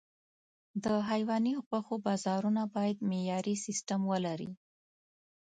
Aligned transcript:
د 0.83 0.85
حيواني 1.09 1.53
غوښو 1.67 1.95
بازارونه 2.05 2.61
باید 2.75 2.97
معیاري 3.09 3.55
سیستم 3.65 3.99
ولري. 4.11 4.51